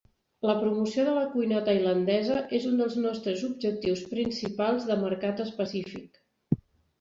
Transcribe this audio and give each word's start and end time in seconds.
La 0.49 0.53
promoció 0.59 1.03
de 1.09 1.11
la 1.17 1.25
cuina 1.33 1.59
tailandesa 1.67 2.37
és 2.59 2.65
un 2.69 2.79
dels 2.81 2.95
nostres 3.03 3.45
objectius 3.49 4.03
principals 4.15 4.89
de 4.89 4.99
mercat 5.05 5.45
específic. 5.47 6.19